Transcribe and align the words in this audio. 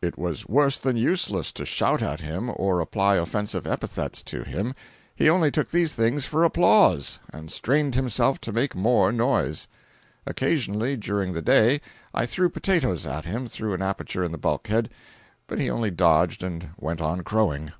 It 0.00 0.16
was 0.16 0.46
worse 0.46 0.78
than 0.78 0.96
useless 0.96 1.50
to 1.54 1.66
shout 1.66 2.00
at 2.00 2.20
him 2.20 2.48
or 2.54 2.78
apply 2.78 3.16
offensive 3.16 3.66
epithets 3.66 4.22
to 4.22 4.44
him—he 4.44 5.28
only 5.28 5.50
took 5.50 5.72
these 5.72 5.94
things 5.94 6.26
for 6.26 6.44
applause, 6.44 7.18
and 7.30 7.50
strained 7.50 7.96
himself 7.96 8.40
to 8.42 8.52
make 8.52 8.76
more 8.76 9.10
noise. 9.10 9.66
Occasionally, 10.26 10.96
during 10.96 11.32
the 11.32 11.42
day, 11.42 11.80
I 12.14 12.24
threw 12.24 12.48
potatoes 12.50 13.04
at 13.04 13.24
him 13.24 13.48
through 13.48 13.74
an 13.74 13.82
aperture 13.82 14.22
in 14.22 14.30
the 14.30 14.38
bulkhead, 14.38 14.90
but 15.48 15.58
he 15.58 15.68
only 15.68 15.90
dodged 15.90 16.44
and 16.44 16.70
went 16.78 17.00
on 17.00 17.22
crowing. 17.22 17.72